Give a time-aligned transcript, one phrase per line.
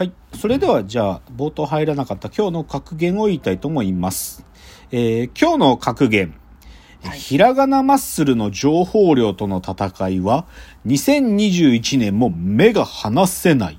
[0.00, 0.12] はい。
[0.34, 4.46] それでは、じゃあ、冒頭入らなかった今日の格言を言いたいと思います。
[4.90, 6.34] えー今日の格言。
[7.04, 10.46] はいひらがなマッスルの情報量との戦いは、
[10.86, 13.78] 2021年も目が離せない。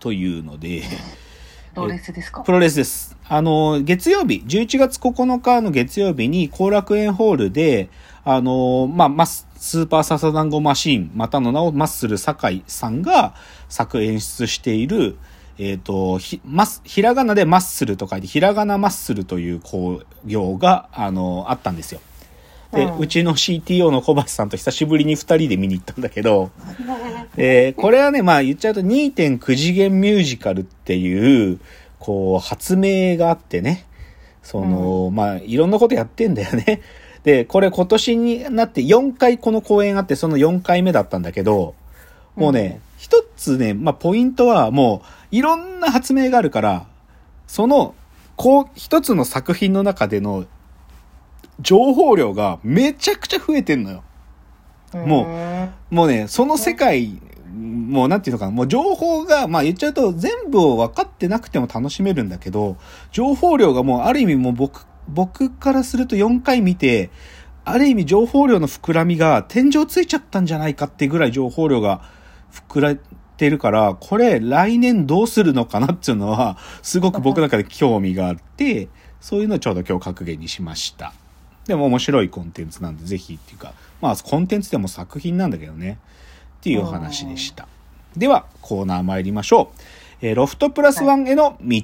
[0.00, 0.82] というので、
[1.76, 2.42] プロレスですか？
[2.42, 3.16] プロレスです。
[3.28, 7.88] あの、月曜日、11月9日の月曜日に後楽園ホールで、
[8.24, 13.32] あの、まあ、マス、スーパーササダンゴマシーン、またの名をマッスル酒井さんが
[13.68, 15.16] 作演出している、
[15.56, 22.00] えっ、と、ひ、マス、ひらがなでマッスルと書いて、ひらがなマッスルという工業が、あの、あったんですよ。
[22.72, 26.50] で、うんうちの CTO の小橋さんと久しぶりに二人で見に行ったんだけど、
[27.38, 31.60] えーこれはね、まあ言っちゃうと2.9次元ミュージカルっていう、
[32.00, 33.86] こう、発明があってね、
[34.42, 36.80] その、まあいろんなことやってんだよね。
[37.24, 41.74] で、これ今年になって4回この公演あって、その4回目だったんだけど、
[42.34, 46.86] もうね、一つね、まあポイントはもう、いろんな発明があるから、
[47.46, 47.94] その、
[48.36, 50.46] こう、一つの作品の中での
[51.60, 54.02] 情報量がめちゃくちゃ増えてんのよ。
[54.94, 55.26] も
[55.90, 57.18] うもうね、その世界、
[57.54, 62.76] もうなんていうのかな、もう情報が、まあ言っちゃうと全部を分かってなくても楽しめるんだけど、
[63.10, 67.10] 情報量がもうある意味もう僕、僕からすると4回見て、
[67.64, 72.02] ある意味情報量の膨らみが天井ついちゃったんじゃないかってぐらい情報量が
[72.52, 73.00] 膨らん
[73.38, 78.88] でるから、これ来年どうするのかなっていうのは、すごく僕の中で興味があって、
[79.20, 81.12] そういうのをちょうど今日格言にしました。
[81.66, 85.98] でも面白いコンテンツなんで、ぜひっていうか、まあコンテンツでも作品なんだけどね。
[86.58, 87.66] っていうお話でした。
[88.16, 89.80] では、コーナー参りましょう。
[90.20, 91.80] えーロフトプラスワンへの道。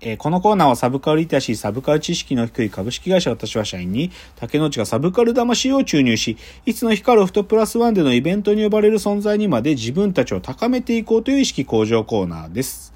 [0.00, 12.92] えーこのコーナーはサブカルリテラシー、サブカル知識の低い株式会社私は社員に、竹之内がサブカル魂を注入し、いつの日かロフトプラスワンでのイベントに呼ばれる存在にまで自分たちを高めていこうという意識向上コーナーです。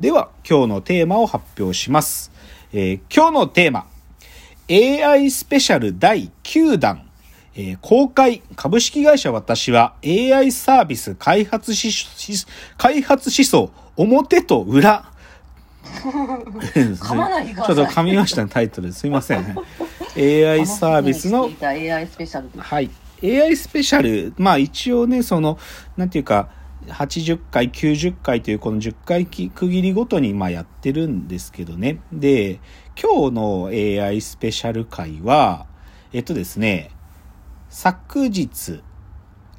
[0.00, 2.32] では、今日のテーマを発表します。
[2.72, 3.86] えー今日のテーマ。
[4.70, 7.02] AI スペシャル第9弾、
[7.54, 11.92] えー公開株式会社私は AI サービス開発し
[12.78, 15.10] 開発思想表と裏
[16.04, 19.56] 噛まないでくだちょさいっと噛みましたねタイトルすいません
[20.16, 22.90] AI サービスの AI スペシャルですはい。
[23.22, 25.58] AI スペシャル、まあ一応ね、その、
[25.96, 26.48] なんていうか、
[26.88, 32.00] 80回、90回というこの10回き区切りごとにまあやってるんですけどね。
[32.12, 32.60] で、
[33.00, 35.66] 今日の AI スペシャル回は、
[36.12, 36.90] えっとですね、
[37.68, 38.82] 昨日、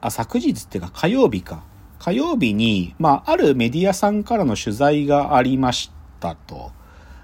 [0.02, 1.64] あ、昨日っていうか火曜日か。
[2.00, 6.72] 火曜日に、まああるメディアさんからの取材がありましたと。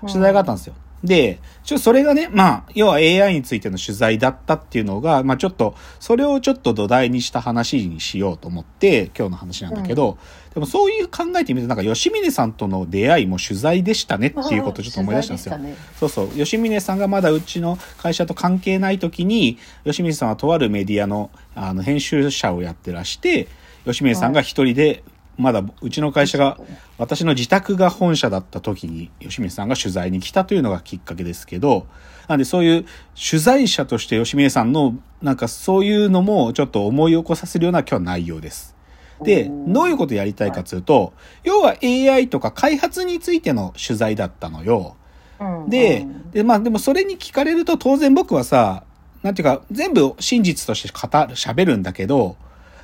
[0.02, 0.76] 取材があったんですよ。
[1.04, 10.18] で、ちょそれがね、まあ、要は AI についての取材だったっていうのが、まあちょっと、それをちょっと土台にした話にしようと思って、今日の話なんだけど、
[10.56, 15.52] でもそういう考えてみると、なんか吉峰さんとの出会いも取材でしたねっていうことをちょっと思い出したんですよ。
[15.52, 16.30] 取材でしそうそう。
[16.30, 23.48] 吉峰さんがまだうちの会社と関係ない時に、吉峰さんはとあるメディアの、あの、編集者をやってらして、
[23.86, 25.04] 吉峰さんが一人で、
[25.38, 26.58] まだうちの会社が、
[26.98, 31.86] 私の自宅が本社だった時に、吉峰さんが取材に来たというのがきっかけですけど、
[32.28, 38.76] なんでそういう取材者として吉峰さんの、なんかそういうのもちょっと思い起こさせるような今日内容です。
[39.22, 44.96] で、どういうことやりたいかというと、要は AI とか開発についての取材だったのよ。
[45.40, 48.84] うんでうん、で、まあでもそれに聞かれると当然僕はさ、
[49.24, 52.38] なんていうか全部真実として語る、喋るんだけど、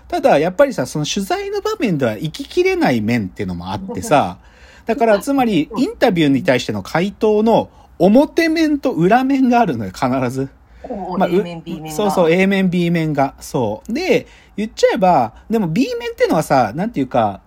[0.08, 4.38] ただやっぱりさ、その取材の場面では生ききれない面っていうのもあってさ、
[4.86, 7.70] だからつまりインタビューに対しての回答の
[8.00, 10.50] 表面と裏面があるのよ、必ず。
[10.84, 13.36] おまあ、う A 面 B 面がそうそう、A 面 B 面が。
[13.40, 13.94] そう。
[13.94, 14.28] で、
[14.58, 17.42] 言っちゃえば、でも B 面ってのはさ、なんていうか、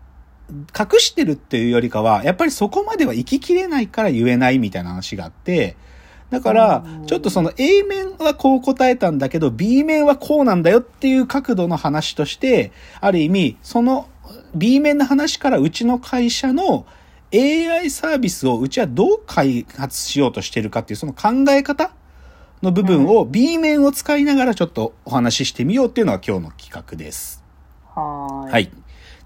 [0.48, 5.76] 隠してるっていうよりかは、やっぱりそこまでは生ききれないから言えないみたいな話があって、
[6.30, 14.08] だからう、んちょっとその A 面はこう答えたんだけど、B 面はこうなんだよっていう角度の話として、ある意味、その
[14.54, 16.86] B 面の話からうちの会社の
[17.32, 21.90] AI サービスをうちはどう開発しようとしてるかっていうその考え方
[22.62, 27.44] の部分を B 面を使いながらちょっとお話ししてみようっていうのが今日の企画です。
[27.94, 28.52] はーい。
[28.52, 28.72] はい。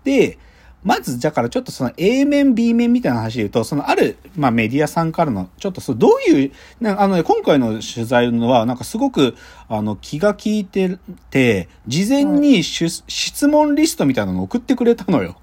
[0.04, 0.38] で、
[0.82, 9.36] まず、だからちょっとその A 面、B 面みたいな話で言うと、そのある、まあメディアさんからの、ちょっとそう、どういう、なあのね、今回の取材のは、なんかすごく、
[9.68, 10.98] あの、気が利いて
[11.30, 15.36] て、事前にしゅ質問リストみたいなのを送ってくれたのよ。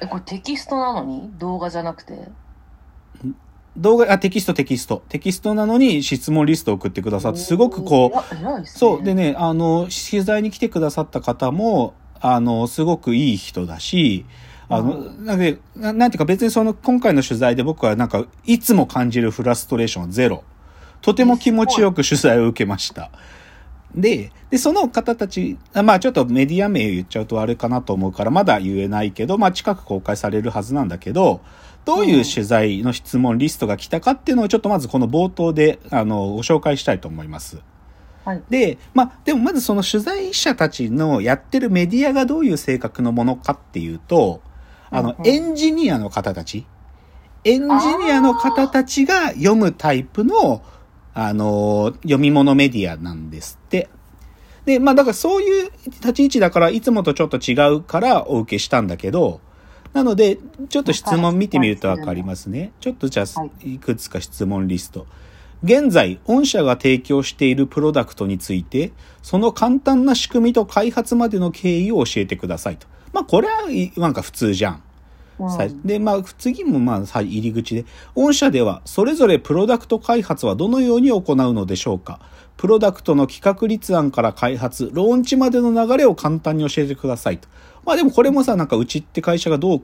[0.00, 1.30] え、これテキストなのに？
[1.38, 2.28] 動画じゃなくて？
[3.76, 5.04] 動画、あ、テキスト、テキスト。
[5.10, 8.66] テキストなのに質問リストを送ってくださって、すごくこう。
[8.66, 9.02] そう。
[9.02, 14.24] でね、あの、取材に来てくださった方も、あの、すごくいい人だし、
[14.68, 20.44] あの、なんで、ななんていうか別にその今回の取材で僕はなんかいつも感じるフラストレーションはゼロ。
[21.02, 23.10] とても気持ちよく取材を受けました。
[23.94, 31.40] で、で、その方たち、あまあちょっとメディア名言っちゃうとあれかなと思うからまだ言えないけど、まあ近く公開されるはずなんだけど、
[31.84, 37.58] どういう取材の質問リストが来たかっていうのをちょっとまずこの冒頭で、あの、ご紹介したいと思います。
[38.24, 38.42] はい。
[38.50, 44.42] で、まあ、でもまずその取材者たちのやってるメディアがどういう性格のものかっていうと、
[44.90, 46.66] あのエンジニアの方たち、
[47.44, 47.66] エンジ
[48.04, 50.62] ニアの方たちが読むタイプの、
[51.14, 53.88] あの、読み物メディアなんですって。
[54.64, 59.40] で、まあだからそういう立ち位置だからいつもとちょっと違うからお受けしたんだけど、
[59.92, 60.38] なので、
[60.68, 62.72] ちょっと質問見てみるとわかりますね。
[62.80, 65.06] ちょっとじゃあ、はいくつか質問リスト。
[65.62, 68.92] 現在、御社が提供しているプロダクトについて、
[69.22, 72.86] その簡単な仕組みと開発までの経緯を教えてくださいと。
[73.12, 74.82] まあ、これはいなんか普通じゃん。
[75.84, 77.84] で、まあ、次もまあ、さ入り口で、
[78.14, 82.20] 御社では、それぞれプロダクト開発はどのように行うのでしょうか
[82.56, 87.48] プロダクトの企画立案から開発、ローンチまでの流れを簡単に教えてくださいと。
[87.84, 89.82] まあでもこれもさ、なんかうちって会社がどう、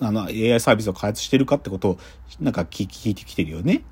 [0.00, 1.98] あの、AI サービスを開発してるかってことを、
[2.40, 3.84] なんか聞聞いてきてるよね。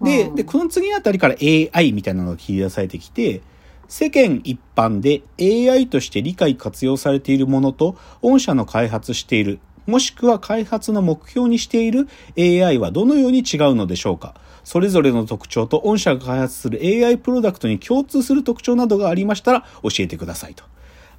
[0.00, 1.36] で、うんで、この次あたりから
[1.72, 3.42] AI みたいなのが切り出されてきて、
[3.88, 12.08] 世間一般で AI として理解活用されているものと、御社の開発している、もしくは開発の目標にしている
[12.38, 20.64] AI はどのように違うのでしょうかそれぞれの特徴と御社が開発する AI プロダクトに共通する特徴などがありましたら教えてくださいと。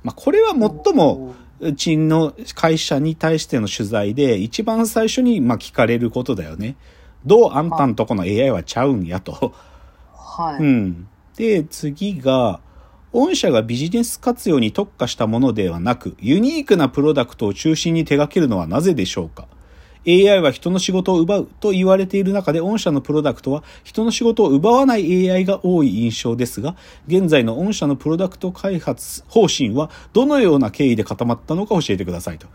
[0.03, 6.75] まあ、これは最も、うちの会社に対しての取材で一番最初にまあ聞かれることだよね。
[7.25, 9.53] どうあんたんとこの AI はちゃうんやと。
[10.13, 10.63] はい。
[10.63, 11.07] うん。
[11.35, 12.59] で、次が、
[13.11, 19.47] 御社がビジネス活用に特化したものではなく、ユニークなプロダクトを中心に手掛けるのはなぜでしょうか
[20.05, 26.75] ？AI は人の仕事を奪うと言われている中で御社のプロダクトは人の仕事を奪わない AI が多い印象ですが、
[27.07, 32.47] 現在の御社のプロダクト開発方針はどのような経緯で固まったのか教えてくださいと。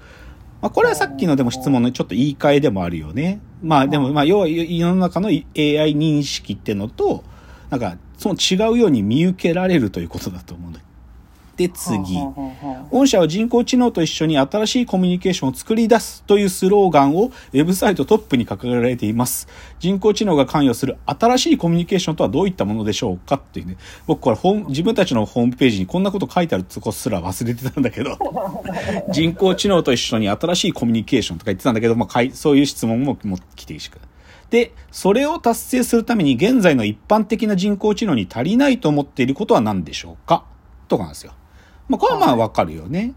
[0.65, 3.39] まあ、これはさっきのでも質問のちょっと言い換えでもあるよね。
[3.63, 7.23] まあでも、まあ要は世の中の AI 認識ってのと、
[7.69, 10.81] なんかその違うように見受けられるということだと思うんだ。
[11.57, 12.19] で、次。
[12.91, 19.47] 御社は人工知能と一緒に新しいコミュニケーションを作り出すというスローガンをウェブサイトトップに掲げられています。
[19.79, 23.77] 人工知能が関与する新しいコミュニケーションとはどういったものでしょうかっていうね。
[24.07, 28.19] 僕これホーム自分たちのホームページにこんなこと書いてあるとこすら忘れてたんだけど、
[29.13, 33.99] 人工知能と一緒に新しいコミュニケーションとか言ってたんだけど、まあかい、そういう質問もも来ていいしか。
[34.51, 40.45] で、それを達成するために現在の一般的な人工知能に足りないと思っていることは何でしょうか？
[40.87, 41.33] とかなんですよ。
[41.89, 43.15] まあ、これはまあわかるよね。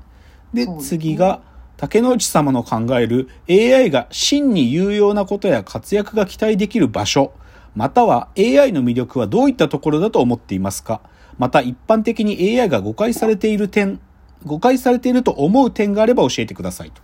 [0.53, 1.41] で、次が、
[1.77, 7.31] 竹之内様の考える AI が真に有用なことや活躍が期待できる場所、
[7.75, 11.01] または AI の魅力はどういったところだと思っていますか？
[11.37, 13.99] また一般的に AI が誤解されている点、
[14.43, 17.01] 誤解されていると思う点があれば教えてくださいと。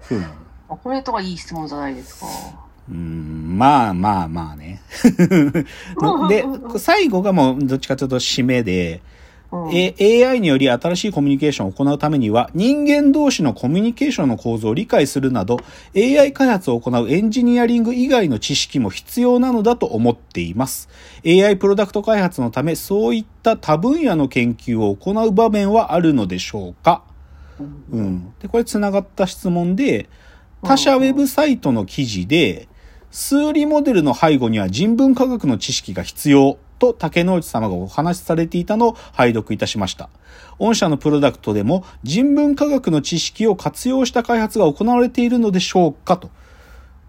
[0.00, 0.24] ふうに
[0.68, 2.26] あこれとかいい質問じゃないですか。
[2.90, 4.82] うーんまあまあまあね。
[6.28, 6.44] で、
[6.78, 9.00] 最後がもうどっちかというと締めで、
[9.52, 9.94] うんえ
[10.26, 15.58] AI により新しいコミュニケーションを行うためには人間同士のコミュニケーションの構造を理解するなど
[15.94, 20.88] AI 開発を行うエンジニアリング以外の知識も必要なのだと思っています。
[21.26, 27.02] AI プロダクト開発のためそういった多分野の研究を行う場面はあるのでしょうか？
[27.92, 28.32] うん。
[28.40, 30.08] で、これ繋がった質問で、
[30.62, 32.68] 他社ウェブサイトの記事で、
[33.12, 40.08] 数理モデルの背後には人文科学の知識が必要と竹之内様がお話しされていたのを拝読いたしました。
[40.58, 46.30] 御社のプロダクトでも人文科学の知識を活用した開発が行われているのでしょうかと。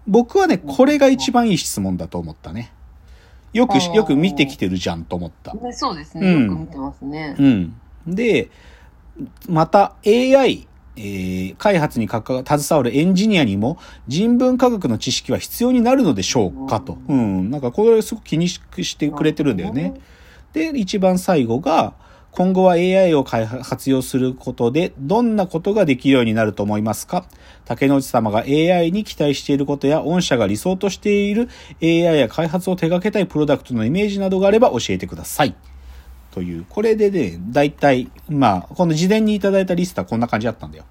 [0.05, 2.73] 僕はね、これが一番いい質問だと思ったね。
[3.53, 5.53] よくし、よく見てきてるじゃんと思った。
[5.53, 6.27] ねそうですね。
[6.27, 7.35] うんよく見てますね。
[7.39, 7.75] うん。
[8.05, 8.49] で、
[9.47, 12.23] また AI、えー開発に携
[12.71, 16.97] わるエンジニアにも人文科学の知識は必要になるのでしょうかと。
[17.07, 17.49] うん。
[17.51, 19.93] なんかこれすごく気にししてくれてるんだよね。
[20.53, 21.93] で、一番最後が、
[22.31, 27.25] 今後は AI を開発活用することでどんなことができるようになると思いますか？
[27.65, 31.47] 竹之内様が AI に期待していることや御社が理想としている
[31.81, 35.55] AI や開発を手掛けたいプロダクトのイメージなどがあれば教えてください。
[36.33, 40.85] という、これでね、大体、まあ、この事前にいただいたリストはこんな感じだったんだよ。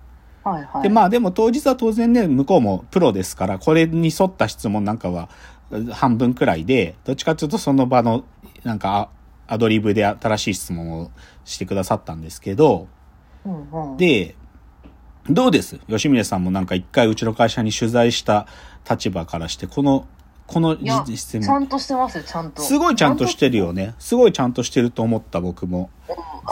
[0.45, 0.83] はいはい。
[0.85, 5.29] で、まあでも当日は当然ね、向こうもプロですから、これに沿った質問なんかは
[5.91, 8.25] 半分くらいで、どっちかというとその場の、
[8.63, 9.11] なんか、
[9.49, 11.11] アドリブで新しい質問を
[11.45, 12.87] してくださったんですけど、
[13.45, 14.37] うんうん、で、
[15.29, 15.79] どうです？
[15.89, 18.47] 吉峰さんもなんか一回うちの会社に取材した
[18.89, 20.07] 立場からして、この、
[20.53, 22.61] この実ちゃんとしてますよ、ちゃんと。
[22.61, 23.95] すごいちゃんとしてるよね。
[23.99, 25.89] すごいちゃんとしてると思った僕も。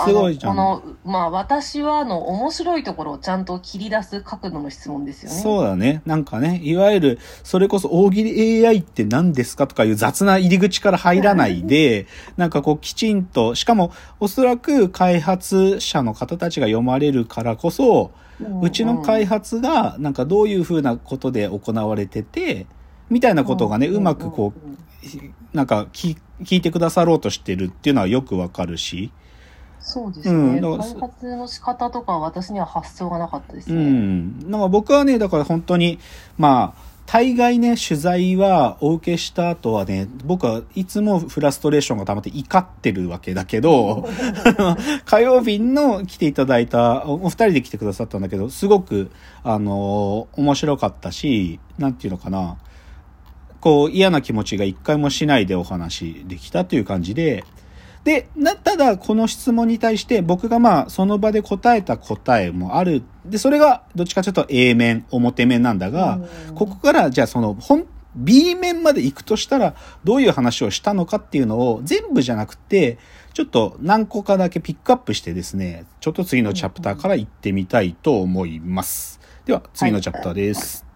[0.07, 5.37] すごいじゃんこの、まあ、私は、の、面白いところをちゃんと切り出す角度の質問ですよね。
[5.37, 6.01] そうだね。
[6.07, 12.07] なんかね、いわゆる、それこそ大喜利 AI って何ですかとかいう雑な入り口から入らないで、
[12.39, 18.21] なんかこうきちんと、しかもおそらく開発者の方たちが読まれるからこそ、うん
[18.63, 22.67] うちの開発がなんかどういうふうなことで行われてて、
[23.11, 29.13] みたいなことがね、うまくこうなんか聞聞いてくださろうとしてるっていうのはよくわかるし、
[29.81, 30.59] そうですね。
[30.61, 33.83] うん開発の仕方とかは私には発想がなかったですうね。
[33.83, 34.51] ん。
[34.51, 35.99] なんか僕はね、だから本当に、
[36.39, 44.09] まあ、大概ね、取材はお受けした後はね、僕はいつもフラストレーションが溜まって怒ってるわけだけど、
[45.07, 49.11] 火曜日の来ていただいた、おお二人で来てくださったんだけど、すごく、
[49.43, 52.59] あの面白かったし、なんていうのかな、
[53.61, 57.45] こう嫌な気持ちが一回もしないでお話できたという感じで、
[58.05, 63.03] で、な、ただこの質問に対して僕がまあその場で答えた答えもある。
[63.27, 66.15] で、それがどっちかというと A 面、表面なんだが、
[66.49, 67.87] うんここからじゃあその本、
[68.17, 72.99] B 面まで行くとしたらどういう話をしたのかっていうのを全部じゃなくて、
[73.35, 79.21] ちょっと何個かだけピックアップしてですね、ちょっと次のチャプターから行ってみたいと思います。
[79.45, 80.90] では、次のチャプターです。